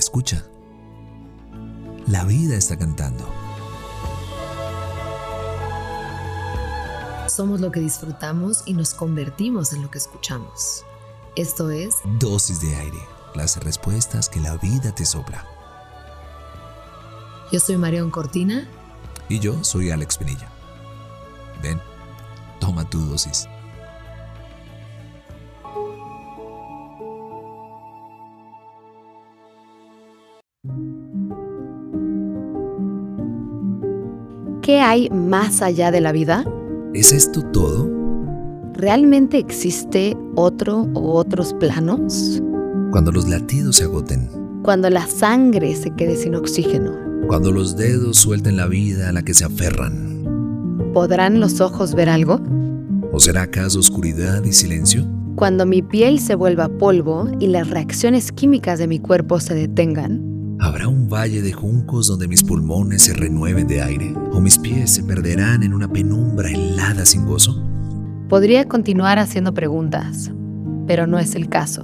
[0.00, 0.42] Escucha.
[2.06, 3.28] La vida está cantando.
[7.28, 10.86] Somos lo que disfrutamos y nos convertimos en lo que escuchamos.
[11.36, 12.98] Esto es Dosis de aire,
[13.34, 15.44] las respuestas que la vida te sopla.
[17.52, 18.66] Yo soy Marión Cortina.
[19.28, 20.48] Y yo soy Alex Pinilla.
[21.62, 21.78] Ven,
[22.58, 23.46] toma tu dosis.
[34.62, 36.44] ¿Qué hay más allá de la vida?
[36.92, 37.90] ¿Es esto todo?
[38.74, 42.42] ¿Realmente existe otro o otros planos?
[42.90, 44.28] Cuando los latidos se agoten.
[44.62, 46.92] Cuando la sangre se quede sin oxígeno.
[47.26, 50.24] Cuando los dedos suelten la vida a la que se aferran.
[50.92, 52.40] ¿Podrán los ojos ver algo?
[53.12, 55.06] ¿O será acaso oscuridad y silencio?
[55.36, 60.29] Cuando mi piel se vuelva polvo y las reacciones químicas de mi cuerpo se detengan.
[60.62, 64.14] ¿Habrá un valle de juncos donde mis pulmones se renueven de aire?
[64.30, 67.64] ¿O mis pies se perderán en una penumbra helada sin gozo?
[68.28, 70.30] Podría continuar haciendo preguntas,
[70.86, 71.82] pero no es el caso,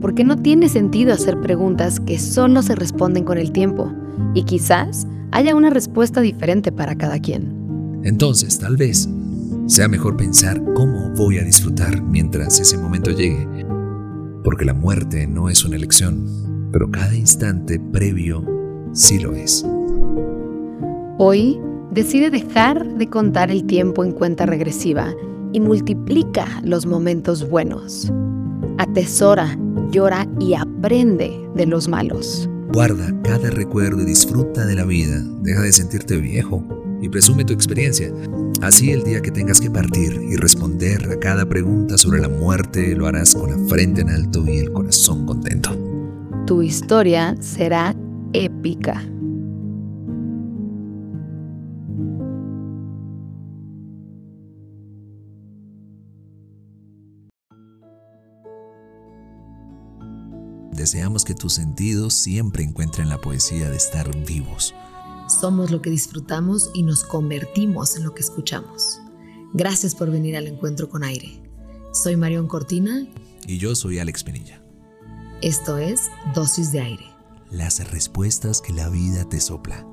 [0.00, 3.92] porque no tiene sentido hacer preguntas que solo se responden con el tiempo,
[4.32, 8.00] y quizás haya una respuesta diferente para cada quien.
[8.02, 9.10] Entonces, tal vez,
[9.66, 13.46] sea mejor pensar cómo voy a disfrutar mientras ese momento llegue,
[14.42, 16.45] porque la muerte no es una elección,
[16.76, 18.44] pero cada instante previo
[18.92, 19.64] sí lo es.
[21.16, 21.58] Hoy
[21.90, 25.14] decide dejar de contar el tiempo en cuenta regresiva
[25.54, 28.12] y multiplica los momentos buenos.
[28.76, 29.58] Atesora,
[29.90, 32.46] llora y aprende de los malos.
[32.74, 35.22] Guarda cada recuerdo y disfruta de la vida.
[35.40, 36.62] Deja de sentirte viejo
[37.00, 38.12] y presume tu experiencia.
[38.60, 42.94] Así el día que tengas que partir y responder a cada pregunta sobre la muerte
[42.94, 45.85] lo harás con la frente en alto y el corazón contento.
[46.46, 47.92] Tu historia será
[48.32, 49.02] épica.
[60.70, 64.72] Deseamos que tus sentidos siempre encuentren la poesía de estar vivos.
[65.40, 69.00] Somos lo que disfrutamos y nos convertimos en lo que escuchamos.
[69.52, 71.42] Gracias por venir al encuentro con aire.
[71.92, 73.04] Soy Marión Cortina.
[73.48, 74.65] Y yo soy Alex Penilla.
[75.42, 77.04] Esto es Dosis de Aire.
[77.50, 79.86] Las respuestas que la vida te sopla.